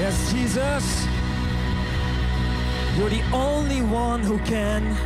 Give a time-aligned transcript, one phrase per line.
[0.00, 1.04] Yes, Jesus.
[2.96, 4.96] You're the only one who can.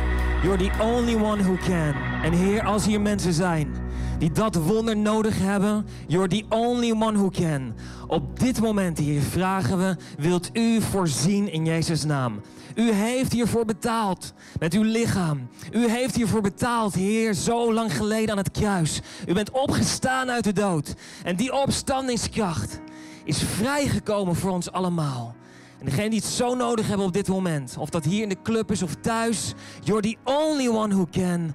[0.43, 1.95] You're the only one who can.
[2.23, 3.75] En Heer, als hier mensen zijn
[4.19, 7.73] die dat wonder nodig hebben, you're the only one who can.
[8.07, 12.41] Op dit moment, Heer, vragen we, wilt u voorzien in Jezus' naam?
[12.75, 15.49] U heeft hiervoor betaald met uw lichaam.
[15.71, 19.01] U heeft hiervoor betaald, Heer, zo lang geleden aan het kruis.
[19.27, 20.93] U bent opgestaan uit de dood.
[21.23, 22.79] En die opstandingskracht
[23.25, 25.35] is vrijgekomen voor ons allemaal.
[25.79, 28.41] En degene die het zo nodig hebben op dit moment, of dat hier in de
[28.43, 31.53] club is of thuis, you're the only one who can.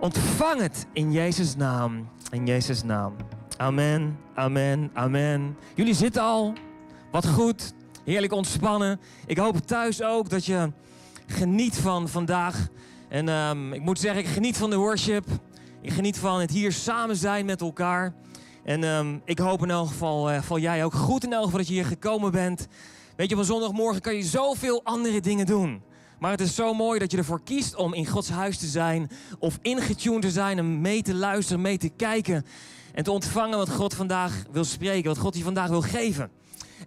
[0.00, 2.08] Ontvang het in Jezus' naam.
[2.30, 3.14] In Jezus' naam.
[3.56, 5.56] Amen, amen, amen.
[5.74, 6.52] Jullie zitten al.
[7.10, 7.72] Wat goed.
[8.04, 9.00] Heerlijk ontspannen.
[9.26, 10.72] Ik hoop thuis ook dat je
[11.26, 12.68] geniet van vandaag.
[13.08, 15.24] En ehm, ik moet zeggen, ik geniet van de worship.
[15.80, 18.14] Ik geniet van het hier samen zijn met elkaar.
[18.68, 21.58] En ehm, ik hoop in elk geval, uh, val jij ook goed in elk geval
[21.58, 22.66] dat je hier gekomen bent.
[23.16, 25.82] Weet je, van zondagmorgen kan je zoveel andere dingen doen.
[26.18, 29.10] Maar het is zo mooi dat je ervoor kiest om in Gods huis te zijn.
[29.38, 32.44] Of ingetuned te zijn en mee te luisteren, mee te kijken.
[32.94, 36.30] En te ontvangen wat God vandaag wil spreken, wat God je vandaag wil geven.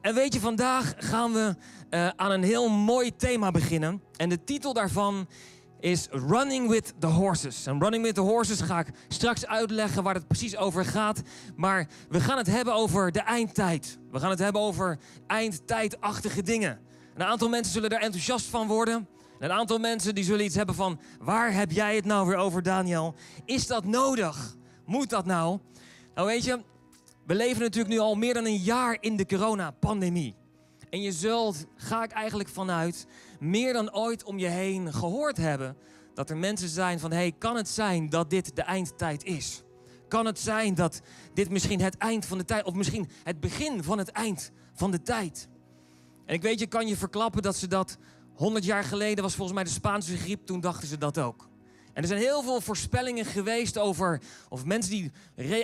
[0.01, 1.55] En weet je, vandaag gaan we
[1.89, 4.01] uh, aan een heel mooi thema beginnen.
[4.16, 5.27] En de titel daarvan
[5.81, 7.65] is Running with the Horses.
[7.65, 11.21] En Running with the Horses ga ik straks uitleggen waar het precies over gaat.
[11.55, 13.97] Maar we gaan het hebben over de eindtijd.
[14.11, 16.79] We gaan het hebben over eindtijdachtige dingen.
[17.15, 19.07] Een aantal mensen zullen er enthousiast van worden.
[19.39, 20.99] Een aantal mensen die zullen iets hebben van...
[21.19, 23.16] waar heb jij het nou weer over, Daniel?
[23.45, 24.55] Is dat nodig?
[24.85, 25.59] Moet dat nou?
[26.13, 26.61] Nou weet je,
[27.25, 30.35] we leven natuurlijk nu al meer dan een jaar in de coronapandemie.
[30.92, 33.06] En je zult, ga ik eigenlijk vanuit,
[33.39, 35.78] meer dan ooit om je heen gehoord hebben
[36.14, 39.64] dat er mensen zijn van, hey, kan het zijn dat dit de eindtijd is?
[40.08, 41.02] Kan het zijn dat
[41.34, 44.92] dit misschien het eind van de tijd, of misschien het begin van het eind van
[44.92, 45.47] de tijd?
[46.25, 47.97] En ik weet, je kan je verklappen dat ze dat
[48.34, 51.50] 100 jaar geleden was volgens mij de Spaanse griep, toen dachten ze dat ook.
[51.94, 55.12] En er zijn heel veel voorspellingen geweest over, of mensen die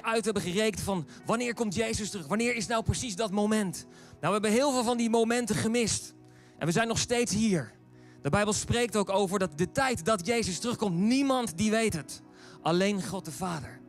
[0.02, 2.28] uit hebben gerekend van wanneer komt Jezus terug?
[2.28, 3.86] Wanneer is nou precies dat moment?
[4.20, 6.14] Nou, we hebben heel veel van die momenten gemist.
[6.58, 7.74] En we zijn nog steeds hier.
[8.22, 12.22] De Bijbel spreekt ook over dat de tijd dat Jezus terugkomt, niemand die weet het.
[12.62, 13.80] Alleen God de Vader.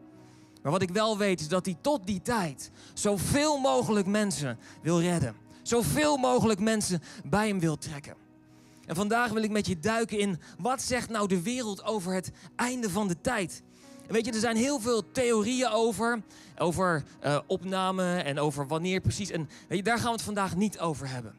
[0.62, 5.00] Maar wat ik wel weet is dat hij tot die tijd zoveel mogelijk mensen wil
[5.00, 5.37] redden.
[5.62, 8.15] Zoveel mogelijk mensen bij hem wil trekken.
[8.87, 12.31] En vandaag wil ik met je duiken in wat zegt nou de wereld over het
[12.56, 13.62] einde van de tijd.
[14.08, 16.22] Weet je, er zijn heel veel theorieën over.
[16.58, 19.30] Over uh, opname en over wanneer precies.
[19.30, 21.34] En daar gaan we het vandaag niet over hebben.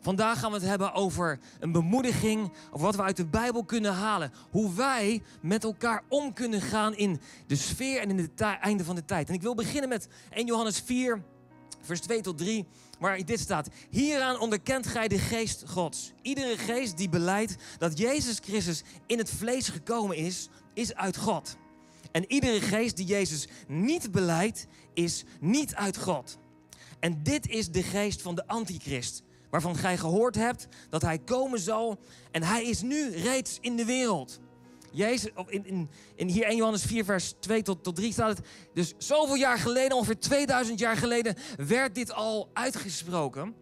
[0.00, 3.92] Vandaag gaan we het hebben over een bemoediging, over wat we uit de Bijbel kunnen
[3.92, 4.32] halen.
[4.50, 8.94] Hoe wij met elkaar om kunnen gaan in de sfeer en in het einde van
[8.94, 9.28] de tijd.
[9.28, 11.22] En ik wil beginnen met 1 Johannes 4,
[11.80, 12.66] vers 2 tot 3,
[12.98, 13.68] waar dit staat.
[13.90, 16.12] Hieraan onderkent gij de geest Gods.
[16.22, 21.56] Iedere geest die beleidt dat Jezus Christus in het vlees gekomen is, is uit God.
[22.14, 26.38] En iedere geest die Jezus niet beleidt, is niet uit God.
[27.00, 31.60] En dit is de geest van de antichrist, waarvan gij gehoord hebt dat hij komen
[31.60, 31.98] zal
[32.30, 34.40] en hij is nu reeds in de wereld.
[34.92, 38.46] Jezus, in, in, hier 1 Johannes 4, vers 2 tot, tot 3 staat het.
[38.74, 43.54] Dus zoveel jaar geleden, ongeveer 2000 jaar geleden, werd dit al uitgesproken.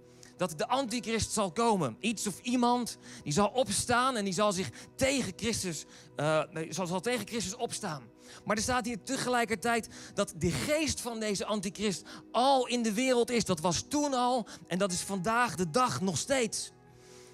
[0.49, 1.97] Dat de antichrist zal komen.
[2.01, 5.85] Iets of iemand die zal opstaan en die zal zich tegen Christus,
[6.17, 8.03] uh, zal, tegen Christus opstaan.
[8.45, 13.31] Maar er staat hier tegelijkertijd dat de geest van deze antichrist al in de wereld
[13.31, 13.45] is.
[13.45, 16.73] Dat was toen al en dat is vandaag de dag nog steeds.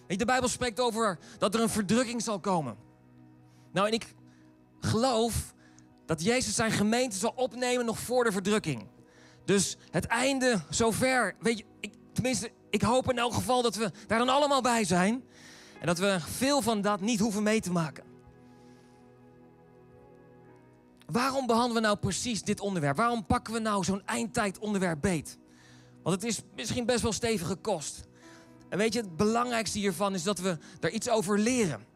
[0.07, 2.77] De Bijbel spreekt over dat er een verdrukking zal komen.
[3.73, 4.15] Nou, en ik
[4.81, 5.55] geloof
[6.07, 8.87] dat Jezus zijn gemeente zal opnemen nog voor de verdrukking.
[9.45, 11.65] Dus het einde zover, weet je,
[12.23, 15.25] tenminste, ik hoop in elk geval dat we daar dan allemaal bij zijn.
[15.81, 18.05] En dat we veel van dat niet hoeven mee te maken.
[21.07, 22.97] Waarom behandelen we nou precies dit onderwerp?
[22.97, 25.39] Waarom pakken we nou zo'n eindtijd onderwerp beet?
[26.03, 28.07] Want het is misschien best wel stevige kost.
[28.69, 31.87] En weet je, het belangrijkste hiervan is dat we er iets over leren.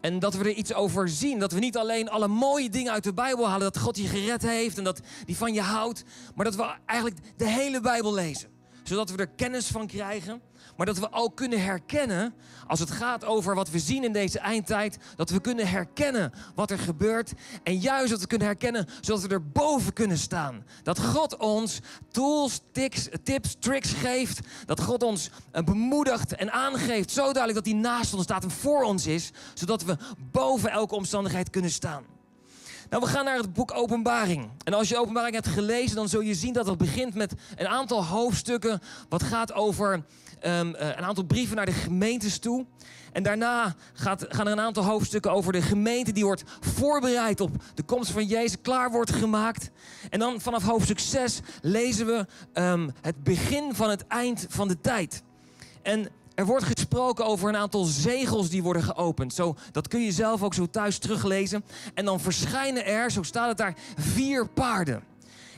[0.00, 1.38] En dat we er iets over zien.
[1.38, 3.72] Dat we niet alleen alle mooie dingen uit de Bijbel halen.
[3.72, 6.04] Dat God je gered heeft en dat die van je houdt.
[6.34, 8.55] Maar dat we eigenlijk de hele Bijbel lezen.
[8.88, 10.40] Zodat we er kennis van krijgen.
[10.76, 12.34] Maar dat we ook kunnen herkennen,
[12.66, 16.70] als het gaat over wat we zien in deze eindtijd, dat we kunnen herkennen wat
[16.70, 17.32] er gebeurt.
[17.62, 20.64] En juist dat we kunnen herkennen, zodat we er boven kunnen staan.
[20.82, 21.80] Dat God ons
[22.10, 22.60] tools,
[23.22, 24.40] tips, tricks geeft.
[24.66, 28.50] Dat God ons eh, bemoedigt en aangeeft, zo duidelijk dat hij naast ons staat en
[28.50, 29.30] voor ons is.
[29.54, 29.96] Zodat we
[30.30, 32.15] boven elke omstandigheid kunnen staan.
[32.90, 34.50] Nou, we gaan naar het boek Openbaring.
[34.64, 37.68] En als je Openbaring hebt gelezen, dan zul je zien dat het begint met een
[37.68, 38.80] aantal hoofdstukken.
[39.08, 40.02] Wat gaat over um,
[40.74, 42.66] een aantal brieven naar de gemeentes toe.
[43.12, 47.50] En daarna gaat, gaan er een aantal hoofdstukken over de gemeente die wordt voorbereid op
[47.74, 49.70] de komst van Jezus, klaar wordt gemaakt.
[50.10, 54.80] En dan vanaf hoofdstuk 6 lezen we um, het begin van het eind van de
[54.80, 55.22] tijd.
[55.82, 59.34] En er wordt gesproken over een aantal zegels die worden geopend.
[59.34, 61.64] Zo, dat kun je zelf ook zo thuis teruglezen.
[61.94, 65.02] En dan verschijnen er, zo staat het daar, vier paarden.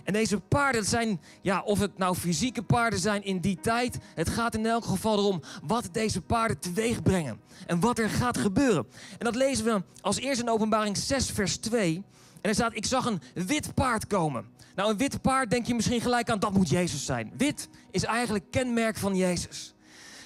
[0.04, 3.98] En deze paarden, zijn, ja, of het nou fysieke paarden zijn in die tijd.
[4.14, 7.40] Het gaat in elk geval erom wat deze paarden teweeg brengen.
[7.66, 8.86] En wat er gaat gebeuren.
[9.10, 12.02] En dat lezen we als eerste in openbaring 6 vers 2.
[12.40, 14.46] En er staat, ik zag een wit paard komen.
[14.75, 17.32] Nou, een wit paard denk je misschien gelijk aan, dat moet Jezus zijn.
[17.36, 19.75] Wit is eigenlijk kenmerk van Jezus.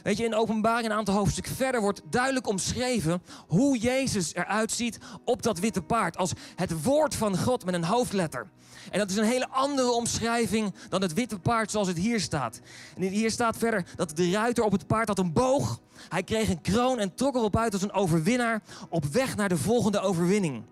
[0.03, 4.99] Weet je, in openbaring een aantal hoofdstukken verder wordt duidelijk omschreven hoe Jezus eruit ziet
[5.25, 6.17] op dat witte paard.
[6.17, 8.51] Als het woord van God met een hoofdletter.
[8.91, 12.61] En dat is een hele andere omschrijving dan het witte paard zoals het hier staat.
[12.97, 15.81] En hier staat verder dat de ruiter op het paard had een boog.
[16.09, 19.57] Hij kreeg een kroon en trok erop uit als een overwinnaar op weg naar de
[19.57, 20.63] volgende overwinning.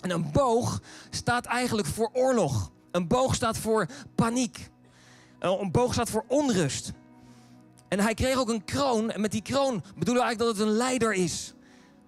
[0.00, 0.80] En een boog
[1.10, 2.70] staat eigenlijk voor oorlog.
[2.90, 4.70] Een boog staat voor paniek.
[5.38, 6.92] Een boog staat voor onrust.
[7.92, 9.10] En hij kreeg ook een kroon.
[9.10, 11.52] En met die kroon bedoelen we eigenlijk dat het een leider is.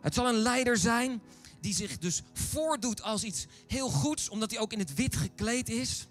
[0.01, 1.23] Het zal een leider zijn
[1.61, 5.69] die zich dus voordoet als iets heel goeds, omdat hij ook in het wit gekleed
[5.69, 6.07] is.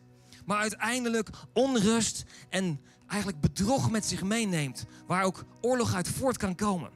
[0.45, 4.85] Maar uiteindelijk onrust en eigenlijk bedrog met zich meeneemt.
[5.07, 6.91] Waar ook oorlog uit voort kan komen.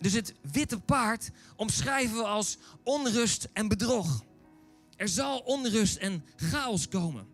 [0.00, 4.24] Dus het witte paard omschrijven we als onrust en bedrog.
[4.96, 7.26] Er zal onrust en chaos komen.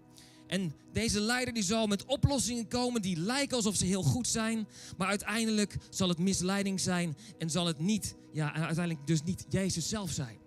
[0.47, 4.69] En deze leider die zal met oplossingen komen die lijken alsof ze heel goed zijn.
[4.97, 9.89] Maar uiteindelijk zal het misleiding zijn en zal het niet, ja, uiteindelijk dus niet Jezus
[9.89, 10.39] zelf zijn.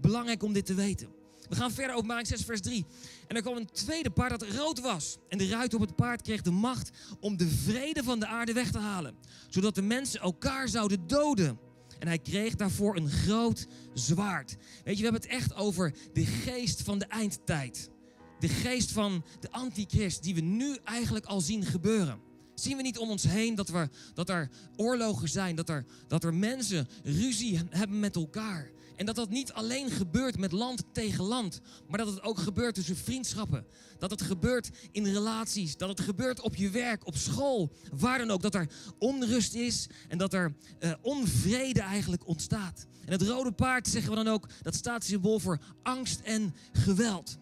[0.00, 1.08] Belangrijk om dit te weten.
[1.48, 2.86] We gaan verder openbaring 6 vers 3.
[3.26, 5.16] En er kwam een tweede paard dat rood was.
[5.28, 8.52] En de ruiter op het paard kreeg de macht om de vrede van de aarde
[8.52, 9.14] weg te halen.
[9.48, 11.58] Zodat de mensen elkaar zouden doden.
[11.98, 14.56] En hij kreeg daarvoor een groot zwaard.
[14.84, 17.90] Weet je, we hebben het echt over de geest van de eindtijd
[18.40, 22.20] de geest van de antichrist die we nu eigenlijk al zien gebeuren.
[22.54, 26.24] Zien we niet om ons heen dat, we, dat er oorlogen zijn, dat er, dat
[26.24, 28.70] er mensen ruzie hebben met elkaar.
[28.96, 32.74] En dat dat niet alleen gebeurt met land tegen land, maar dat het ook gebeurt
[32.74, 33.66] tussen vriendschappen.
[33.98, 38.30] Dat het gebeurt in relaties, dat het gebeurt op je werk, op school, waar dan
[38.30, 38.42] ook.
[38.42, 42.86] Dat er onrust is en dat er uh, onvrede eigenlijk ontstaat.
[43.04, 47.38] En het rode paard, zeggen we dan ook, dat staat symbool voor angst en geweld.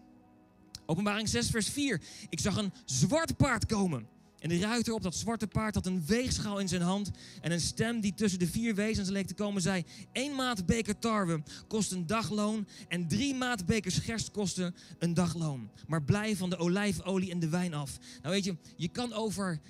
[0.91, 2.01] Openbaring 6, vers 4.
[2.29, 4.09] Ik zag een zwart paard komen.
[4.39, 7.11] En de ruiter op dat zwarte paard had een weegschaal in zijn hand.
[7.41, 10.99] En een stem die tussen de vier wezens leek te komen zei: Eén maat beker
[10.99, 12.69] tarwe kost een dagloon.
[12.89, 15.71] En drie maat bekers gerst kosten een dagloon.
[15.87, 17.99] Maar blijf van de olijfolie en de wijn af.
[18.23, 19.61] Nou weet je, je kan over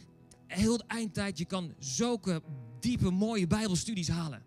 [0.46, 2.42] heel de eindtijd, je kan zulke
[2.80, 4.42] diepe, mooie Bijbelstudies halen.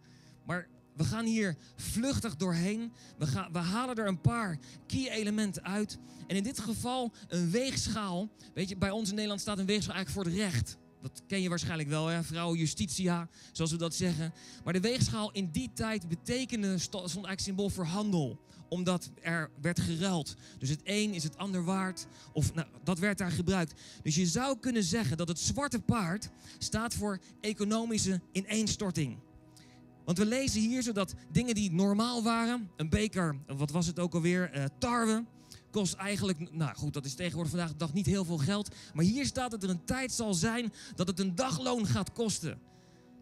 [0.46, 2.92] Maar we gaan hier vluchtig doorheen.
[3.18, 4.58] We, gaan, we halen er een paar
[4.88, 5.98] key elementen uit.
[6.28, 8.30] En in dit geval een weegschaal.
[8.54, 10.78] Weet je, bij ons in Nederland staat een weegschaal eigenlijk voor het recht.
[11.02, 12.24] Dat ken je waarschijnlijk wel, hè?
[12.24, 14.34] vrouw justitia, zoals we dat zeggen.
[14.64, 18.40] Maar de weegschaal in die tijd betekende, stond eigenlijk symbool voor handel.
[18.70, 20.36] Omdat er werd geruild.
[20.58, 22.08] Dus het een is het ander waard.
[22.34, 23.82] Of nou, dat werd daar gebruikt.
[24.04, 29.18] Dus je zou kunnen zeggen dat het zwarte paard staat voor economische ineenstorting.
[30.06, 34.14] Want we lezen hier zodat dingen die normaal waren, een beker, wat was het ook
[34.14, 35.26] alweer, uh, tarwe,
[35.72, 38.76] kost eigenlijk, nou goed, dat is tegenwoordig vandaag de dag niet heel veel geld.
[38.94, 42.60] Maar hier staat dat er een tijd zal zijn dat het een dagloon gaat kosten.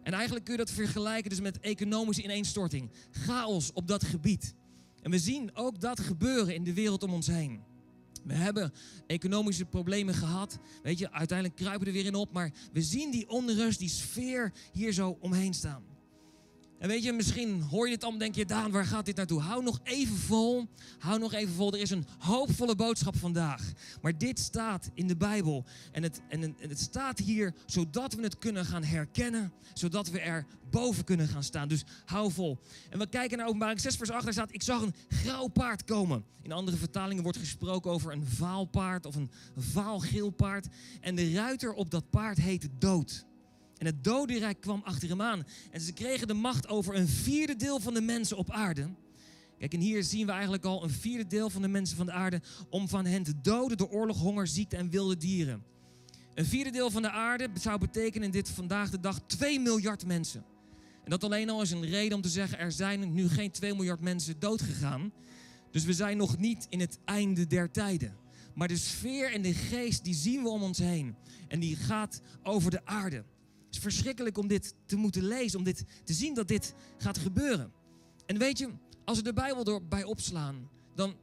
[0.03, 2.89] En eigenlijk kun je dat vergelijken dus met economische ineenstorting.
[3.11, 4.53] Chaos op dat gebied.
[5.01, 7.61] En we zien ook dat gebeuren in de wereld om ons heen.
[8.23, 8.73] We hebben
[9.07, 10.59] economische problemen gehad.
[10.83, 12.31] Weet je, uiteindelijk kruipen we er weer in op.
[12.31, 15.88] Maar we zien die onrust, die sfeer hier zo omheen staan.
[16.79, 19.15] En weet je, misschien hoor je dit al en denk je, Daan, waar gaat dit
[19.15, 19.41] naartoe?
[19.41, 20.67] Hou nog even vol.
[20.99, 21.73] Hou nog even vol.
[21.73, 23.71] Er is een hoopvolle boodschap vandaag.
[24.01, 25.65] Maar dit staat in de Bijbel.
[25.91, 29.51] En het, en het staat hier zodat we het kunnen gaan herkennen.
[29.73, 31.67] Zodat we er boven kunnen gaan staan.
[31.67, 32.59] Dus hou vol.
[32.89, 34.23] En we kijken naar openbaring 6 vers 8.
[34.23, 36.25] Daar staat, ik zag een grauw paard komen.
[36.41, 40.67] In andere vertalingen wordt gesproken over een vaal paard of een vaalgeel paard.
[41.01, 43.27] En de ruiter op dat paard heette dood.
[43.79, 45.43] En het dodenrijk kwam achter hem aan.
[45.71, 48.89] En ze kregen de macht over een vierde deel van de mensen op aarde.
[49.59, 52.11] Kijk, en hier zien we eigenlijk al een vierde deel van de mensen van de
[52.11, 55.63] aarde om van hen te doden door oorlog, honger, ziekte en wilde dieren.
[56.33, 60.05] Een vierde deel van de aarde zou betekenen in dit vandaag de dag 2 miljard
[60.05, 60.43] mensen.
[61.03, 63.73] En dat alleen al is een reden om te zeggen, er zijn nu geen 2
[63.73, 65.11] miljard mensen doodgegaan.
[65.71, 68.15] Dus we zijn nog niet in het einde der tijden.
[68.55, 71.15] Maar de sfeer en de geest, die zien we om ons heen.
[71.47, 73.23] En die gaat over de aarde.
[73.69, 77.17] Het is verschrikkelijk om dit te moeten lezen, om dit te zien dat dit gaat
[77.17, 77.71] gebeuren.
[78.25, 78.69] En weet je,
[79.05, 81.15] als we de Bijbel erbij opslaan, dan,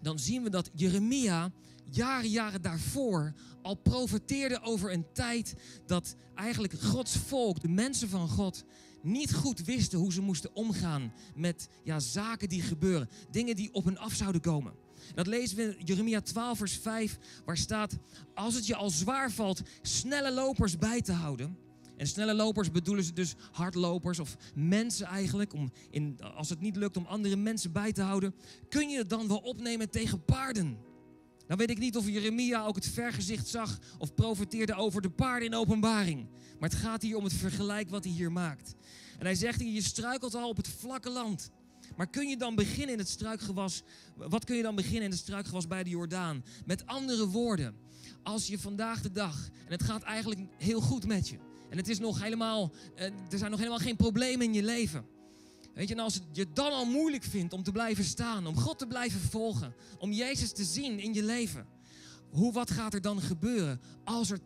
[0.00, 1.52] dan zien we dat Jeremia
[1.90, 5.54] jaren, jaren daarvoor al profeteerde over een tijd
[5.86, 8.64] dat eigenlijk Gods volk, de mensen van God,
[9.02, 13.08] niet goed wisten hoe ze moesten omgaan met ja, zaken die gebeuren.
[13.30, 14.72] Dingen die op hen af zouden komen.
[15.14, 17.96] Dat lezen we in Jeremia 12, vers 5, waar staat:
[18.34, 21.65] Als het je al zwaar valt snelle lopers bij te houden.
[21.96, 25.52] En snelle lopers bedoelen ze dus hardlopers of mensen eigenlijk.
[25.52, 28.34] Om in, als het niet lukt om andere mensen bij te houden,
[28.68, 30.78] kun je het dan wel opnemen tegen paarden.
[31.46, 35.48] Nou weet ik niet of Jeremia ook het vergezicht zag of profeteerde over de paarden
[35.48, 36.26] in openbaring.
[36.58, 38.74] Maar het gaat hier om het vergelijk wat hij hier maakt.
[39.18, 41.50] En hij zegt je struikelt al op het vlakke land.
[41.96, 43.82] Maar kun je dan beginnen in het struikgewas?
[44.16, 46.44] Wat kun je dan beginnen in het struikgewas bij de Jordaan?
[46.64, 47.74] Met andere woorden,
[48.22, 51.38] als je vandaag de dag, en het gaat eigenlijk heel goed met je,
[51.76, 55.06] en het is nog helemaal, eh, er zijn nog helemaal geen problemen in je leven.
[55.74, 58.56] Weet je, en als het je dan al moeilijk vindt om te blijven staan, om
[58.56, 61.66] God te blijven volgen, om Jezus te zien in je leven.
[62.30, 64.40] Hoe, wat gaat er dan gebeuren als er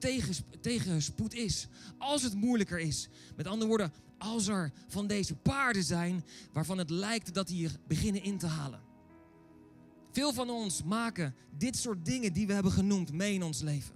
[0.60, 1.66] tegenspoed is?
[1.99, 3.08] Als het moeilijker is?
[3.37, 8.22] Met andere woorden, als er van deze paarden zijn waarvan het lijkt dat die beginnen
[8.22, 8.80] in te halen.
[10.12, 13.94] Veel van ons maken dit soort dingen die we hebben genoemd mee in ons leven.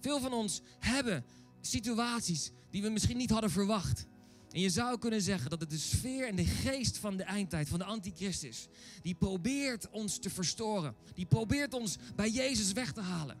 [0.00, 1.24] Veel van ons hebben
[1.60, 4.06] situaties die we misschien niet hadden verwacht.
[4.50, 7.68] En je zou kunnen zeggen dat het de sfeer en de geest van de eindtijd,
[7.68, 8.66] van de antichrist is.
[9.02, 10.94] Die probeert ons te verstoren.
[11.14, 13.36] Die probeert ons bij Jezus weg te halen.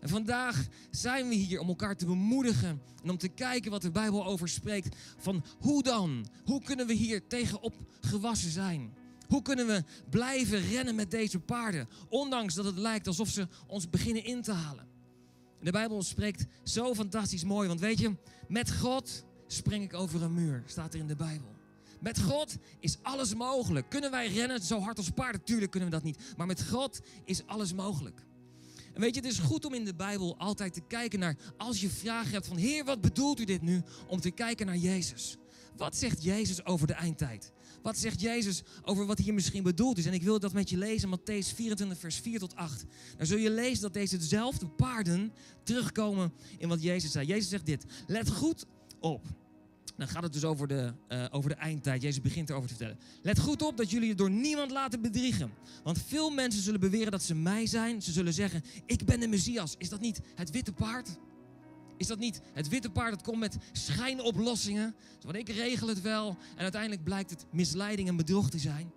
[0.00, 3.90] En vandaag zijn we hier om elkaar te bemoedigen en om te kijken wat de
[3.90, 4.96] Bijbel over spreekt.
[5.16, 6.26] Van hoe dan?
[6.44, 8.94] Hoe kunnen we hier tegenop gewassen zijn?
[9.26, 13.90] Hoe kunnen we blijven rennen met deze paarden, ondanks dat het lijkt alsof ze ons
[13.90, 14.86] beginnen in te halen?
[15.60, 18.16] De Bijbel spreekt zo fantastisch mooi, want weet je,
[18.48, 21.56] met God spring ik over een muur, staat er in de Bijbel.
[22.00, 23.88] Met God is alles mogelijk.
[23.88, 25.44] Kunnen wij rennen zo hard als paarden?
[25.44, 26.18] Tuurlijk kunnen we dat niet.
[26.36, 28.26] Maar met God is alles mogelijk.
[28.94, 31.80] En weet je, het is goed om in de Bijbel altijd te kijken naar, als
[31.80, 33.82] je vragen hebt van, Heer, wat bedoelt u dit nu?
[34.06, 35.36] Om te kijken naar Jezus.
[35.76, 37.52] Wat zegt Jezus over de eindtijd?
[37.82, 40.06] Wat zegt Jezus over wat hier misschien bedoeld is?
[40.06, 42.84] En ik wil dat met je lezen, Matthäus 24, vers 4 tot 8.
[43.16, 45.32] Dan zul je lezen dat deze dezelfde paarden
[45.62, 47.26] terugkomen in wat Jezus zei.
[47.26, 48.64] Jezus zegt dit, let goed
[49.00, 49.26] op.
[49.96, 52.02] Dan gaat het dus over de, uh, over de eindtijd.
[52.02, 53.02] Jezus begint erover te vertellen.
[53.22, 55.50] Let goed op dat jullie je door niemand laten bedriegen.
[55.82, 58.02] Want veel mensen zullen beweren dat ze mij zijn.
[58.02, 59.74] Ze zullen zeggen, ik ben de Messias.
[59.78, 61.18] Is dat niet het witte paard?
[61.98, 64.94] Is dat niet het witte paard dat komt met schijnoplossingen?
[65.20, 66.36] Want ik regel het wel.
[66.56, 68.92] En uiteindelijk blijkt het misleiding en bedrog te zijn.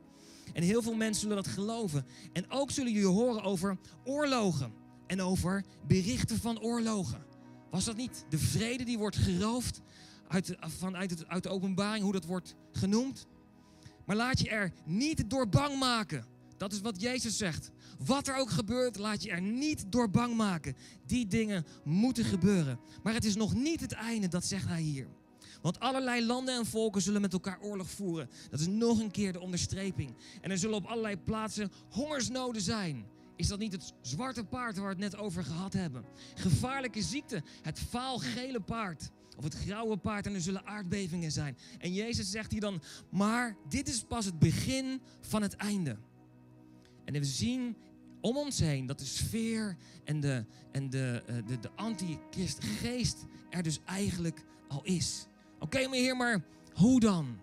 [0.53, 2.05] En heel veel mensen zullen dat geloven.
[2.33, 4.73] En ook zullen jullie horen over oorlogen.
[5.07, 7.25] En over berichten van oorlogen.
[7.69, 9.81] Was dat niet de vrede die wordt geroofd
[10.27, 13.25] uit, vanuit uit de openbaring, hoe dat wordt genoemd?
[14.05, 16.25] Maar laat je er niet door bang maken.
[16.61, 17.71] Dat is wat Jezus zegt.
[18.05, 20.75] Wat er ook gebeurt, laat je er niet door bang maken.
[21.05, 22.79] Die dingen moeten gebeuren.
[23.03, 25.07] Maar het is nog niet het einde, dat zegt hij hier.
[25.61, 28.29] Want allerlei landen en volken zullen met elkaar oorlog voeren.
[28.49, 30.15] Dat is nog een keer de onderstreping.
[30.41, 33.05] En er zullen op allerlei plaatsen hongersnoden zijn.
[33.35, 36.05] Is dat niet het zwarte paard waar we het net over gehad hebben?
[36.35, 39.09] Gevaarlijke ziekte, het vaalgele paard.
[39.37, 41.57] Of het grauwe paard en er zullen aardbevingen zijn.
[41.77, 45.97] En Jezus zegt hier dan, maar dit is pas het begin van het einde.
[47.15, 47.75] En we zien
[48.21, 53.63] om ons heen dat de sfeer en de, en de, uh, de, de antichristgeest er
[53.63, 55.27] dus eigenlijk al is.
[55.55, 57.37] Oké, okay, maar heer, maar hoe dan?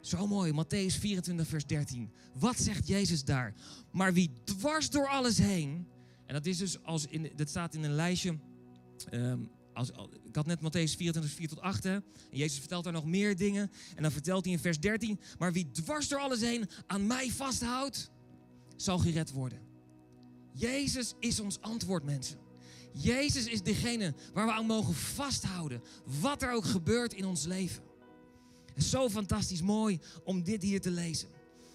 [0.00, 2.10] Zo mooi, Matthäus 24, vers 13.
[2.38, 3.54] Wat zegt Jezus daar?
[3.90, 5.86] Maar wie dwars door alles heen,
[6.26, 8.38] en dat is dus als in, dat staat in een lijstje.
[9.10, 9.90] Um, als,
[10.24, 11.84] ik had net Matthäus 24, 4 tot 8.
[11.84, 11.94] Hè?
[11.94, 13.70] En Jezus vertelt daar nog meer dingen.
[13.94, 17.30] En dan vertelt hij in vers 13: Maar wie dwars door alles heen aan mij
[17.30, 18.10] vasthoudt,
[18.82, 19.58] zal gered worden.
[20.52, 22.38] Jezus is ons antwoord, mensen.
[22.92, 25.82] Jezus is degene waar we aan mogen vasthouden,
[26.20, 27.82] wat er ook gebeurt in ons leven.
[28.76, 31.28] Zo fantastisch mooi om dit hier te lezen.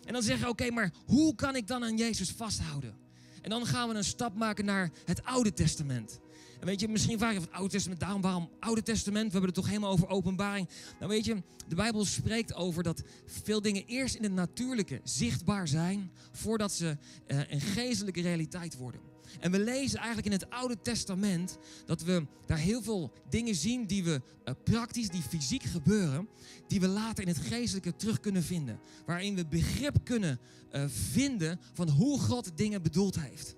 [0.04, 2.96] En dan zeggen, oké, maar hoe kan ik dan aan Jezus vasthouden?
[3.42, 6.20] En dan gaan we een stap maken naar het Oude Testament.
[6.60, 9.26] En weet je, misschien vraag je van het Oude Testament, daarom waarom Oude Testament?
[9.26, 10.70] We hebben het toch helemaal over openbaring.
[11.00, 15.68] Nou weet je, de Bijbel spreekt over dat veel dingen eerst in het natuurlijke zichtbaar
[15.68, 19.02] zijn, voordat ze uh, een geestelijke realiteit worden.
[19.40, 23.86] En we lezen eigenlijk in het Oude Testament dat we daar heel veel dingen zien
[23.86, 26.28] die we uh, praktisch, die fysiek gebeuren,
[26.68, 28.80] die we later in het geestelijke terug kunnen vinden.
[29.06, 30.40] Waarin we begrip kunnen
[30.72, 33.56] uh, vinden van hoe God dingen bedoeld heeft.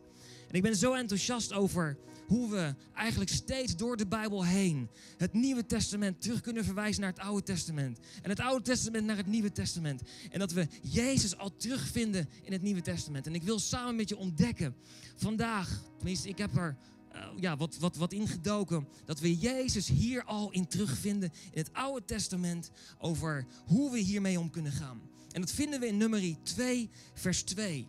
[0.48, 1.98] En ik ben zo enthousiast over
[2.30, 7.12] hoe we eigenlijk steeds door de Bijbel heen het Nieuwe Testament terug kunnen verwijzen naar
[7.12, 8.00] het Oude Testament.
[8.22, 10.02] En het Oude Testament naar het Nieuwe Testament.
[10.32, 13.28] En dat we Jezus al terugvinden in het Nieuwe Testament.
[13.28, 14.76] En ik wil samen met je ontdekken
[15.16, 16.78] vandaag, tenminste ik heb er
[17.16, 21.74] uh, ja, wat, wat, wat ingedoken, dat we Jezus hier al in terugvinden in het
[21.74, 25.02] Oude Testament over hoe we hiermee om kunnen gaan.
[25.32, 27.88] En dat vinden we in nummer 2, vers 2.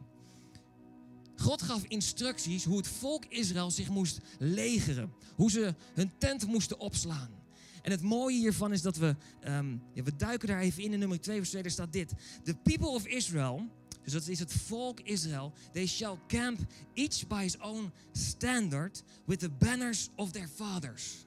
[1.41, 5.13] God gaf instructies hoe het volk Israël zich moest legeren.
[5.37, 7.31] Hoe ze hun tent moesten opslaan.
[7.83, 10.99] En het mooie hiervan is dat we, um, ja, we duiken daar even in in
[10.99, 12.13] nummer 2 vers 2, daar staat dit.
[12.45, 13.69] The people of Israel,
[14.03, 16.61] dus dat is het volk Israël, they shall camp
[16.95, 21.27] each by his own standard with the banners of their fathers.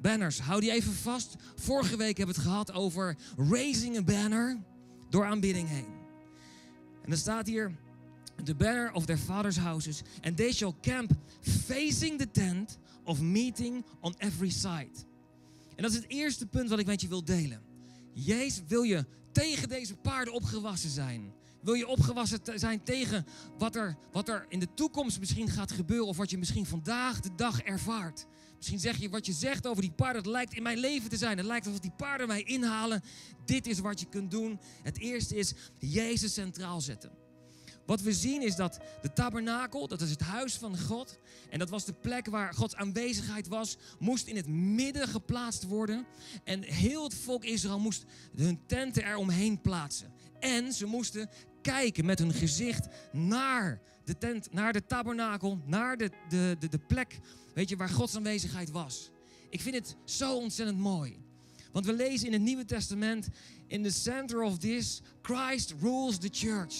[0.00, 1.34] Banners, hou die even vast.
[1.54, 4.62] Vorige week hebben we het gehad over raising a banner
[5.10, 6.02] door aanbidding heen.
[7.02, 7.76] En dan staat hier,
[8.42, 13.84] the banner of their father's houses, and they shall camp facing the tent of meeting
[14.00, 15.04] on every side.
[15.76, 17.60] En dat is het eerste punt wat ik met je wil delen.
[18.12, 21.32] Jezus, wil je tegen deze paarden opgewassen zijn?
[21.62, 23.26] Wil je opgewassen zijn tegen
[23.58, 27.20] wat er, wat er in de toekomst misschien gaat gebeuren of wat je misschien vandaag
[27.20, 28.26] de dag ervaart?
[28.56, 31.16] Misschien zeg je wat je zegt over die paarden, dat lijkt in mijn leven te
[31.16, 31.36] zijn.
[31.36, 33.02] Het lijkt alsof die paarden mij inhalen.
[33.44, 34.60] Dit is wat je kunt doen.
[34.82, 37.23] Het eerste is Jezus centraal zetten.
[37.86, 41.18] Wat we zien is dat de tabernakel, dat is het huis van God,
[41.50, 46.06] en dat was de plek waar Gods aanwezigheid was, moest in het midden geplaatst worden.
[46.44, 48.04] En heel het volk Israël moest
[48.36, 50.12] hun tenten eromheen plaatsen.
[50.40, 51.30] En ze moesten
[51.62, 56.78] kijken met hun gezicht naar de tent, naar de tabernakel, naar de, de, de, de
[56.78, 57.18] plek,
[57.54, 59.10] weet je, waar Gods aanwezigheid was.
[59.50, 61.22] Ik vind het zo ontzettend mooi.
[61.72, 63.28] Want we lezen in het Nieuwe Testament,
[63.66, 66.74] in the center of this, Christ rules the church.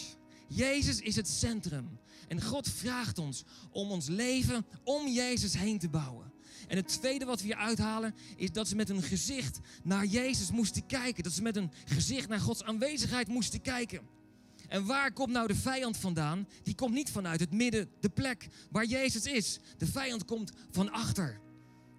[0.55, 1.99] Jezus is het centrum.
[2.29, 6.33] En God vraagt ons om ons leven om Jezus heen te bouwen.
[6.69, 10.51] En het tweede wat we hier uithalen is dat ze met hun gezicht naar Jezus
[10.51, 11.23] moesten kijken.
[11.23, 14.01] Dat ze met hun gezicht naar Gods aanwezigheid moesten kijken.
[14.69, 16.49] En waar komt nou de vijand vandaan?
[16.63, 19.59] Die komt niet vanuit het midden, de plek waar Jezus is.
[19.79, 21.41] De vijand komt van achter.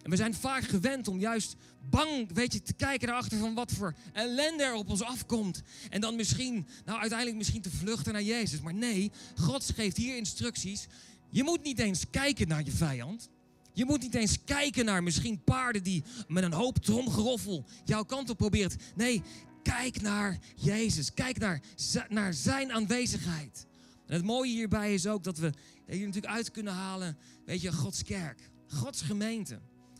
[0.05, 1.55] En we zijn vaak gewend om juist
[1.89, 5.61] bang, weet je, te kijken naar achter van wat voor ellende er op ons afkomt.
[5.89, 8.61] En dan misschien, nou uiteindelijk misschien te vluchten naar Jezus.
[8.61, 10.87] Maar nee, God geeft hier instructies.
[11.29, 13.29] Je moet niet eens kijken naar je vijand.
[13.73, 18.29] Je moet niet eens kijken naar misschien paarden die met een hoop tromgeroffel jouw kant
[18.29, 18.75] op probeert.
[18.95, 19.21] Nee,
[19.63, 21.13] kijk naar Jezus.
[21.13, 21.61] Kijk naar,
[22.09, 23.65] naar zijn aanwezigheid.
[24.07, 25.51] En het mooie hierbij is ook dat we
[25.87, 29.59] hier natuurlijk uit kunnen halen, weet je, Gods kerk, Gods gemeente.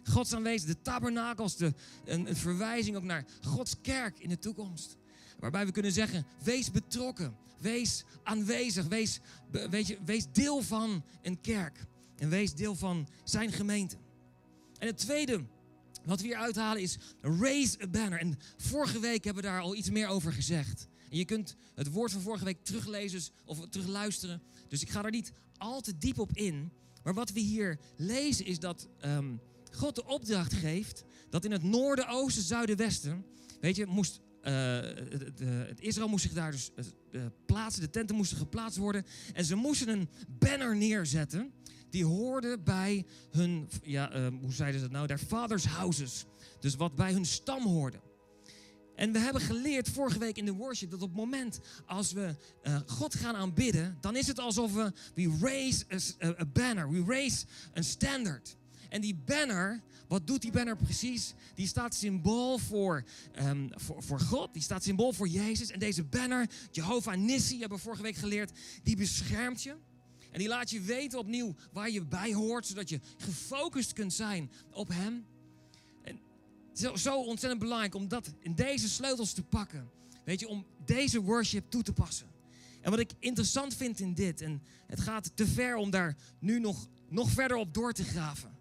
[0.10, 1.74] Gods aanwezig, de tabernakels, de,
[2.06, 4.98] een, verwijzing ook naar Gods kerk in de toekomst.
[5.40, 9.20] Waarbij we kunnen zeggen, wees betrokken, wees aanwezig, wees,
[9.70, 11.86] weet je, wees deel van een kerk.
[12.16, 13.98] En wees deel van zijn gemeente.
[14.78, 15.46] En het tweede
[16.06, 18.20] wat we hier uithalen is raise a banner.
[18.20, 20.88] En vorige week hebben we daar al iets meer over gezegd.
[21.10, 24.42] En je kunt het woord van vorige week teruglezen of terugluisteren.
[24.68, 26.72] Dus ik ga er niet al te diep op in.
[27.04, 29.42] Maar wat we hier lezen is dat um,
[29.76, 33.26] God de opdracht geeft dat in het noorden, oosten, zuiden, westen,
[33.62, 34.80] weet je, moest, uh,
[35.68, 36.72] het Israël moest zich daar dus
[37.12, 39.06] uh, plaatsen, de tenten moesten geplaatst worden.
[39.34, 41.54] En ze moesten een banner neerzetten
[41.90, 46.26] die hoorde bij hun, ja, hoe zeiden ze dat nou, their fathers houses.
[46.60, 48.00] Dus wat bij hun stam hoorde.
[48.96, 52.36] En we hebben geleerd vorige week in de worship dat op het moment als we
[52.86, 55.86] God gaan aanbidden, dan is het alsof we we raise
[56.24, 58.58] a, a banner, we raise een standard.
[58.96, 61.34] En die banner, wat doet die banner precies?
[61.54, 63.04] Die staat symbool voor,
[63.40, 65.72] um, voor, voor God, die staat symbool voor Jezus.
[65.72, 68.52] En deze banner, Jehovah Nissi, hebben we vorige week geleerd,
[68.84, 69.76] die beschermt je.
[70.32, 74.52] En die laat je weten opnieuw waar je bij hoort, zodat je gefocust kunt zijn
[74.72, 75.26] op Hem.
[76.04, 76.20] En
[76.74, 79.90] zo, zo ontzettend belangrijk om dat in deze sleutels te pakken.
[80.26, 82.28] Weet je, om deze worship toe te passen.
[82.82, 86.60] En wat ik interessant vind in dit, en het gaat te ver om daar nu
[86.60, 88.55] nog, nog verder op door te graven.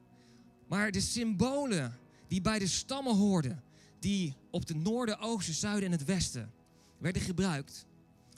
[0.74, 3.62] Maar de symbolen die bij de stammen hoorden,
[3.98, 6.52] die op de noorden, oosten, zuiden en het westen
[6.98, 7.86] werden gebruikt.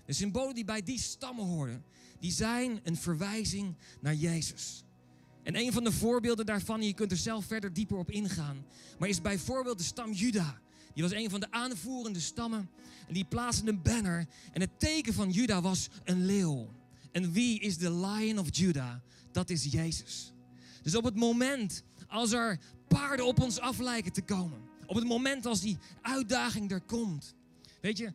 [0.05, 1.85] De symbolen die bij die stammen hoorden,
[2.21, 4.85] die zijn een verwijzing naar Jezus.
[5.43, 8.65] En een van de voorbeelden daarvan, je kunt er zelf verder dieper op ingaan,
[8.99, 10.61] maar is bijvoorbeeld de stam Juda.
[10.95, 12.71] Die was een van de aanvoerende stammen
[13.09, 14.27] en die plaatste een banner.
[14.53, 16.69] En het teken van Juda was een leeuw.
[17.13, 18.95] En wie is de Lion of Judah?
[19.33, 20.33] Dat is Jezus.
[20.83, 25.05] Dus op het moment als er paarden op ons af lijken te komen, op het
[25.05, 27.35] moment als die uitdaging er komt,
[27.81, 28.13] weet je,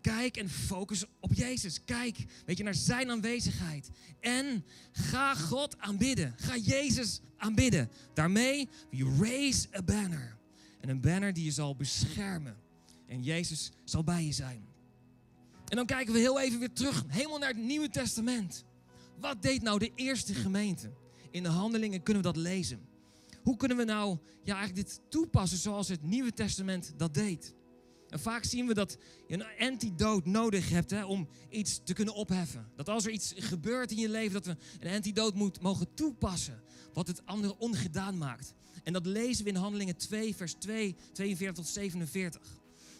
[0.00, 1.84] kijk en focus op Jezus.
[1.84, 3.90] Kijk, weet je, naar zijn aanwezigheid.
[4.20, 6.34] En ga God aanbidden.
[6.36, 7.90] Ga Jezus aanbidden.
[8.14, 10.36] Daarmee, we raise a banner.
[10.80, 12.56] En een banner die je zal beschermen.
[13.06, 14.66] En Jezus zal bij je zijn.
[15.68, 18.64] En dan kijken we heel even weer terug, helemaal naar het Nieuwe Testament.
[19.20, 20.92] Wat deed nou de eerste gemeente?
[21.30, 22.80] In de handelingen kunnen we dat lezen.
[23.44, 27.54] Hoe kunnen we nou ja, eigenlijk dit toepassen zoals het Nieuwe Testament dat deed?
[28.08, 32.14] En vaak zien we dat je een antidoot nodig hebt hè, om iets te kunnen
[32.14, 32.70] opheffen.
[32.76, 36.62] Dat als er iets gebeurt in je leven, dat we een antidoot moet, mogen toepassen.
[36.92, 38.54] Wat het andere ongedaan maakt.
[38.82, 42.42] En dat lezen we in Handelingen 2, vers 2, 42 tot 47.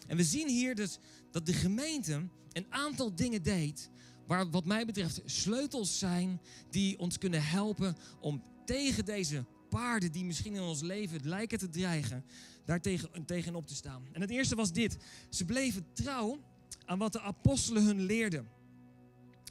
[0.07, 0.97] En we zien hier dus
[1.31, 3.89] dat de gemeente een aantal dingen deed.
[4.27, 10.25] Waar wat mij betreft sleutels zijn die ons kunnen helpen om tegen deze paarden die
[10.25, 12.25] misschien in ons leven lijken te dreigen,
[12.65, 14.03] daar tegen, tegenop te staan.
[14.11, 14.97] En het eerste was dit.
[15.29, 16.39] Ze bleven trouw
[16.85, 18.47] aan wat de apostelen hun leerden.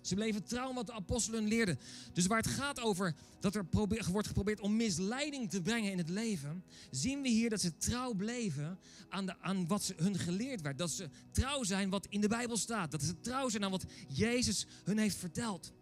[0.02, 1.78] Ze bleven trouw aan wat de apostelen hun leerden.
[2.12, 3.66] Dus waar het gaat over dat er
[4.12, 8.12] wordt geprobeerd om misleiding te brengen in het leven, zien we hier dat ze trouw
[8.12, 10.78] bleven aan, de, aan wat ze hun geleerd werd.
[10.78, 12.90] Dat ze trouw zijn wat in de Bijbel staat.
[12.90, 15.72] Dat ze trouw zijn aan wat Jezus hun heeft verteld.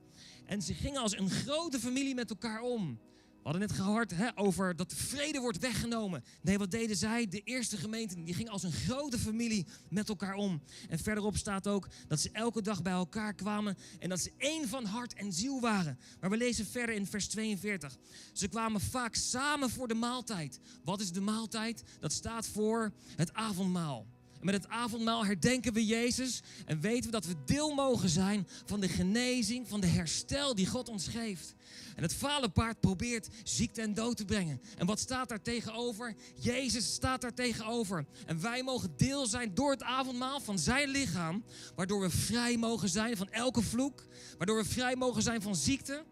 [0.44, 2.98] En ze gingen als een grote familie met elkaar om.
[3.42, 6.24] We hadden net gehoord hè, over dat de vrede wordt weggenomen.
[6.40, 7.28] Nee, wat deden zij?
[7.28, 10.62] De eerste gemeente die ging als een grote familie met elkaar om.
[10.88, 14.68] En verderop staat ook dat ze elke dag bij elkaar kwamen en dat ze één
[14.68, 15.98] van hart en ziel waren.
[16.20, 17.96] Maar we lezen verder in vers 42.
[18.32, 20.60] Ze kwamen vaak samen voor de maaltijd.
[20.84, 21.82] Wat is de maaltijd?
[22.00, 24.06] Dat staat voor het avondmaal.
[24.42, 28.48] En met het avondmaal herdenken we Jezus en weten we dat we deel mogen zijn
[28.64, 31.54] van de genezing, van de herstel die God ons geeft.
[31.96, 34.60] En het fale paard probeert ziekte en dood te brengen.
[34.76, 36.14] En wat staat daar tegenover?
[36.34, 38.06] Jezus staat daar tegenover.
[38.26, 42.88] En wij mogen deel zijn door het avondmaal van zijn lichaam, waardoor we vrij mogen
[42.88, 44.06] zijn van elke vloek,
[44.38, 46.04] waardoor we vrij mogen zijn van ziekte.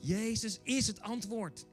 [0.00, 1.64] Jezus is het antwoord.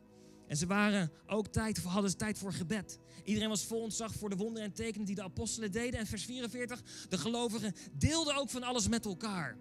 [0.47, 2.99] En ze waren ook tijd, hadden tijd voor gebed.
[3.29, 5.99] Iedereen was vol ontzag voor de wonderen en tekenen die de apostelen deden.
[5.99, 9.57] En vers 44, de gelovigen deelden ook van alles met elkaar.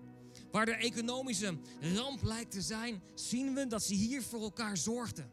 [0.50, 5.30] Waar er economische ramp lijkt te zijn, zien we dat ze hier voor elkaar zorgden.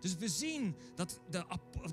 [0.00, 1.44] Dus we zien dat de,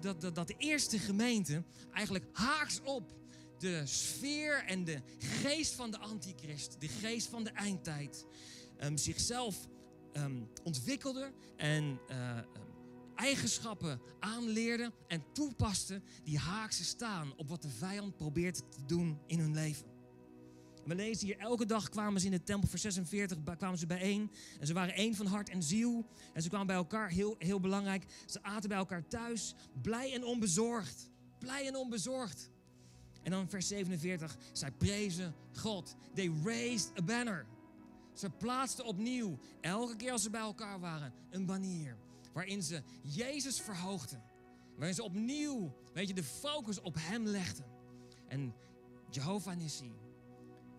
[0.02, 3.14] dat, dat de eerste gemeente eigenlijk haaks op
[3.58, 8.26] de sfeer en de geest van de antichrist, de geest van de eindtijd,
[8.84, 9.68] um, zichzelf
[10.14, 12.40] um, ontwikkelde en uh,
[13.16, 19.40] eigenschappen aanleerden en toepasten die haakse staan op wat de vijand probeert te doen in
[19.40, 19.96] hun leven.
[20.86, 24.32] We lezen hier, elke dag kwamen ze in de tempel, vers 46, kwamen ze bijeen.
[24.60, 26.06] En ze waren één van hart en ziel.
[26.34, 28.06] En ze kwamen bij elkaar, heel, heel belangrijk.
[28.26, 31.10] Ze aten bij elkaar thuis, blij en onbezorgd.
[31.40, 32.52] Blij en onbezorgd.
[33.24, 35.96] En dan vers 47, zij prezen God.
[36.14, 37.46] They raised a banner.
[38.14, 41.98] Ze plaatsten opnieuw, elke keer als ze bij elkaar waren, een banier.
[42.36, 44.24] Waarin ze Jezus verhoogden.
[44.76, 47.66] Waarin ze opnieuw, weet je, de focus op Hem legden.
[48.28, 48.54] En
[49.10, 49.94] Jehovah Nissi,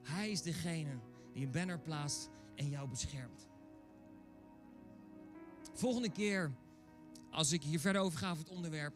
[0.03, 1.01] hij is degene
[1.33, 3.49] die een banner plaatst en jou beschermt.
[5.73, 6.55] Volgende keer,
[7.31, 8.95] als ik hier verder over ga over het onderwerp,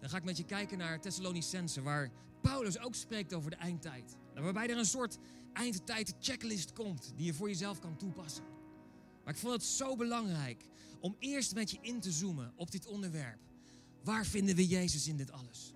[0.00, 4.16] dan ga ik met je kijken naar Thessalonicense, waar Paulus ook spreekt over de eindtijd.
[4.34, 5.18] Waarbij er een soort
[5.52, 8.53] eindtijd checklist komt die je voor jezelf kan toepassen.
[9.24, 10.64] Maar ik vond het zo belangrijk
[11.00, 13.38] om eerst met je in te zoomen op dit onderwerp.
[14.02, 15.74] Waar vinden we Jezus in dit alles?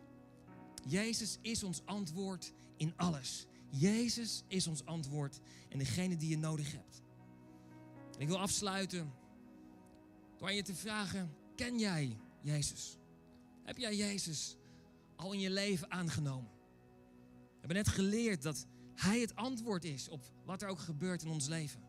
[0.86, 3.46] Jezus is ons antwoord in alles.
[3.70, 7.02] Jezus is ons antwoord en degene die je nodig hebt.
[8.14, 9.12] En ik wil afsluiten
[10.36, 12.96] door je te vragen: ken jij Jezus?
[13.62, 14.56] Heb jij Jezus
[15.16, 16.50] al in je leven aangenomen?
[17.30, 21.28] We hebben net geleerd dat Hij het antwoord is op wat er ook gebeurt in
[21.28, 21.80] ons leven.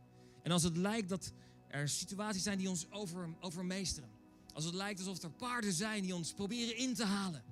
[0.43, 1.33] En als het lijkt dat
[1.69, 4.10] er situaties zijn die ons over, overmeesteren.
[4.53, 7.43] Als het lijkt alsof er paarden zijn die ons proberen in te halen.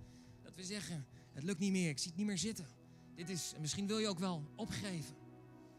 [0.43, 2.67] Dat we zeggen, het lukt niet meer, ik zie het niet meer zitten.
[3.15, 5.15] Dit is, misschien wil je ook wel opgeven.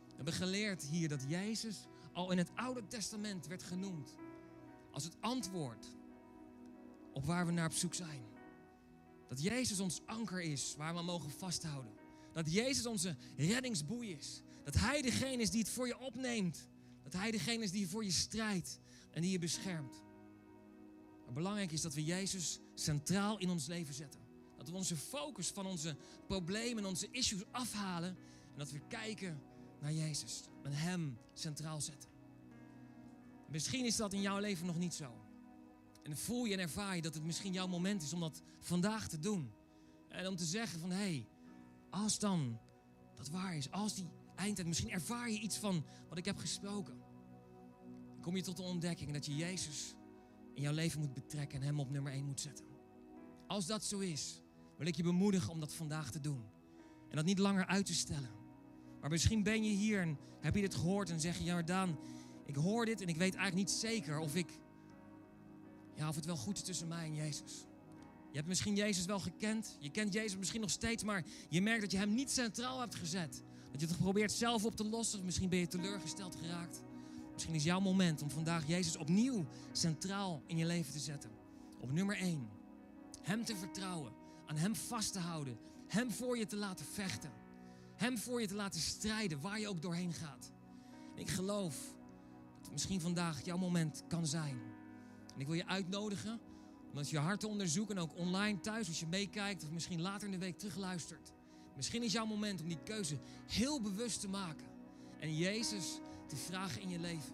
[0.07, 1.77] We hebben geleerd hier dat Jezus
[2.13, 4.15] al in het Oude Testament werd genoemd
[4.91, 5.87] als het antwoord
[7.13, 8.23] op waar we naar op zoek zijn.
[9.29, 11.93] Dat Jezus ons anker is waar we mogen vasthouden.
[12.33, 14.43] Dat Jezus onze reddingsboei is.
[14.65, 16.69] Dat Hij degene is die het voor je opneemt.
[17.11, 20.03] Dat Hij degene is die voor je strijdt en die je beschermt.
[21.35, 24.21] Belangrijk is dat we Jezus centraal in ons leven zetten.
[24.57, 28.09] Dat we onze focus van onze problemen en onze issues afhalen.
[28.53, 29.41] En dat we kijken
[29.81, 30.43] naar Jezus.
[30.63, 32.11] En Hem centraal zetten.
[33.51, 35.15] Misschien is dat in jouw leven nog niet zo.
[36.03, 39.09] En voel je en ervaar je dat het misschien jouw moment is om dat vandaag
[39.09, 39.53] te doen.
[40.09, 41.29] En om te zeggen van, hé, hey,
[41.91, 42.59] als dan
[43.15, 46.99] dat waar is, als die eindtijd, misschien ervaar je iets van wat ik heb gesproken.
[48.13, 49.95] Dan kom je tot de ontdekking dat je Jezus
[50.55, 52.65] in jouw leven moet betrekken en Hem op nummer 1 moet zetten.
[53.47, 54.43] Als dat zo is,
[54.77, 56.45] wil ik je bemoedigen om dat vandaag te doen.
[57.09, 58.31] En dat niet langer uit te stellen.
[59.01, 61.99] Maar misschien ben je hier en heb je dit gehoord en zeg je, ja Daan,
[62.47, 64.51] ik hoor dit en ik weet eigenlijk niet zeker of ik,
[65.95, 67.67] ja, of het wel goed is tussen mij en Jezus.
[68.31, 71.81] Je hebt misschien Jezus wel gekend, je kent Jezus misschien nog steeds, maar je merkt
[71.81, 73.43] dat je Hem niet centraal hebt gezet.
[73.71, 76.83] Dat je het probeert zelf op te lossen, misschien ben je teleurgesteld geraakt.
[77.33, 81.31] Misschien is jouw moment om vandaag Jezus opnieuw centraal in je leven te zetten.
[81.81, 82.49] Op nummer 1.
[83.23, 84.13] Hem te vertrouwen,
[84.47, 87.31] aan Hem vast te houden, Hem voor je te laten vechten.
[87.95, 90.53] Hem voor je te laten strijden, waar je ook doorheen gaat.
[91.15, 91.95] ik geloof
[92.63, 94.61] dat misschien vandaag jouw moment kan zijn.
[95.35, 96.41] En ik wil je uitnodigen
[96.95, 100.33] om je hart te onderzoeken, ook online thuis als je meekijkt of misschien later in
[100.33, 101.33] de week terugluistert.
[101.79, 104.67] Misschien is jouw moment om die keuze heel bewust te maken.
[105.19, 107.33] En Jezus te vragen in je leven.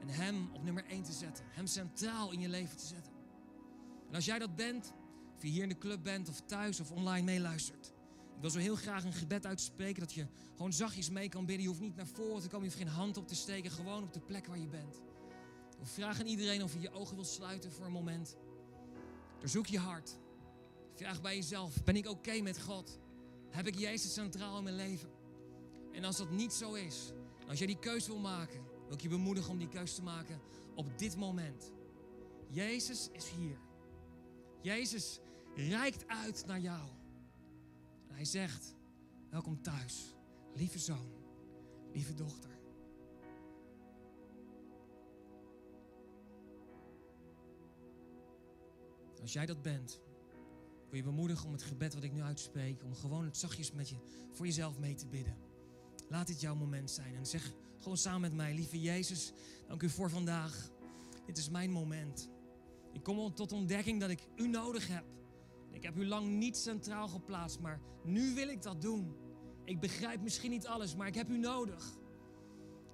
[0.00, 1.44] En Hem op nummer 1 te zetten.
[1.48, 3.12] Hem centraal in je leven te zetten.
[4.08, 4.92] En als jij dat bent,
[5.36, 7.86] of je hier in de club bent of thuis of online meeluistert.
[8.34, 11.62] Ik wil zo heel graag een gebed uitspreken dat je gewoon zachtjes mee kan bidden.
[11.62, 13.70] Je hoeft niet naar voren te komen, je hoeft geen hand op te steken.
[13.70, 15.00] Gewoon op de plek waar je bent.
[15.80, 18.36] Ik vraag aan iedereen of je je ogen wil sluiten voor een moment.
[19.38, 20.18] Doorzoek je hart.
[20.94, 22.98] Vraag bij jezelf, ben ik oké met God?
[23.50, 25.10] Heb ik Jezus centraal in mijn leven?
[25.92, 27.12] En als dat niet zo is,
[27.48, 30.40] als jij die keuze wil maken, wil ik je bemoedigen om die keuze te maken
[30.74, 31.72] op dit moment.
[32.48, 33.58] Jezus is hier.
[34.62, 35.20] Jezus
[35.54, 36.88] reikt uit naar jou.
[38.08, 38.74] Hij zegt,
[39.30, 40.14] welkom thuis,
[40.54, 41.12] lieve zoon,
[41.92, 42.50] lieve dochter.
[49.20, 50.00] Als jij dat bent,
[50.90, 53.88] wil je bemoedigen om het gebed wat ik nu uitspreek, om gewoon het zachtjes met
[53.88, 53.96] je
[54.32, 55.36] voor jezelf mee te bidden.
[56.08, 59.32] Laat dit jouw moment zijn en zeg gewoon samen met mij, lieve Jezus,
[59.68, 60.70] dank u voor vandaag.
[61.26, 62.28] Dit is mijn moment.
[62.92, 65.04] Ik kom tot ontdekking dat ik u nodig heb.
[65.72, 69.16] Ik heb u lang niet centraal geplaatst, maar nu wil ik dat doen.
[69.64, 71.98] Ik begrijp misschien niet alles, maar ik heb u nodig.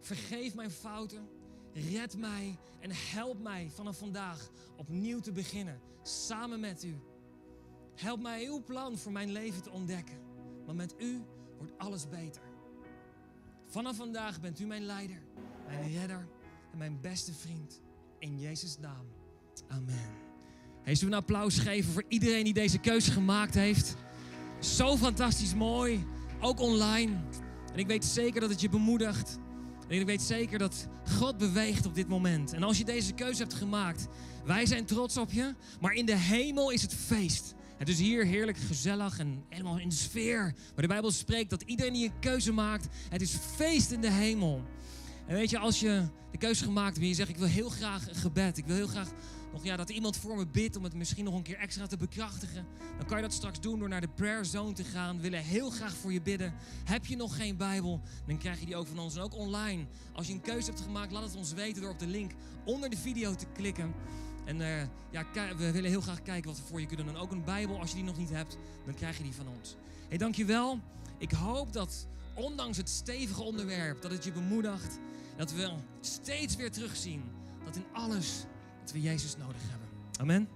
[0.01, 1.29] Vergeef mijn fouten,
[1.73, 7.01] red mij en help mij vanaf vandaag opnieuw te beginnen, samen met u.
[7.97, 10.19] Help mij uw plan voor mijn leven te ontdekken,
[10.65, 11.23] want met u
[11.59, 12.43] wordt alles beter.
[13.67, 15.23] Vanaf vandaag bent u mijn leider,
[15.67, 16.29] mijn redder
[16.73, 17.81] en mijn beste vriend.
[18.19, 19.07] In Jezus' naam.
[19.69, 20.11] Amen.
[20.83, 23.97] Hey, zullen een applaus geven voor iedereen die deze keuze gemaakt heeft?
[24.61, 26.07] Zo fantastisch mooi.
[26.41, 27.13] Ook online.
[27.73, 29.39] En ik weet zeker dat het je bemoedigt.
[29.89, 32.53] En ik weet zeker dat God beweegt op dit moment.
[32.53, 34.07] En als je deze keuze hebt gemaakt,
[34.45, 35.55] wij zijn trots op je.
[35.81, 37.56] Maar in de hemel is het feest.
[37.77, 40.43] Het is hier heerlijk gezellig en helemaal in de sfeer.
[40.43, 44.11] Maar de Bijbel spreekt dat iedereen die een keuze maakt, het is feest in de
[44.11, 44.63] hemel.
[45.27, 47.69] En weet je, als je de keuze gemaakt hebt en je zegt, ik wil heel
[47.69, 48.59] graag een gebed.
[48.59, 49.09] Ik wil heel graag
[49.53, 51.97] nog ja, dat iemand voor me bidt om het misschien nog een keer extra te
[51.97, 52.67] bekrachtigen.
[52.99, 55.17] Dan kan je dat straks doen door naar de prayer zone te gaan.
[55.17, 56.55] We willen heel graag voor je bidden.
[56.85, 59.17] Heb je nog geen Bijbel, dan krijg je die ook van ons.
[59.17, 59.87] En ook online.
[60.13, 62.31] Als je een keuze hebt gemaakt, laat het ons weten door op de link
[62.65, 63.95] onder de video te klikken.
[64.47, 65.25] En uh, ja,
[65.57, 67.17] we willen heel graag kijken wat we voor je kunnen doen.
[67.17, 69.77] Ook een Bijbel, als je die nog niet hebt, dan krijg je die van ons.
[70.09, 70.81] Hey, dankjewel.
[71.19, 74.99] Ik hoop dat ondanks het stevige onderwerp, dat het je bemoedigt.
[75.37, 77.23] Dat we steeds weer terugzien
[77.65, 78.45] dat in alles
[78.81, 79.89] dat we Jezus nodig hebben.
[80.21, 80.49] Amen.